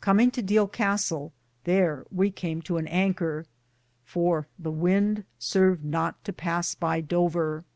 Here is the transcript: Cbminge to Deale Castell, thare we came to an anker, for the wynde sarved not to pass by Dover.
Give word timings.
Cbminge 0.00 0.32
to 0.32 0.40
Deale 0.42 0.66
Castell, 0.66 1.30
thare 1.64 2.06
we 2.10 2.30
came 2.30 2.62
to 2.62 2.78
an 2.78 2.86
anker, 2.88 3.44
for 4.02 4.46
the 4.58 4.70
wynde 4.72 5.24
sarved 5.38 5.84
not 5.84 6.24
to 6.24 6.32
pass 6.32 6.74
by 6.74 7.02
Dover. 7.02 7.66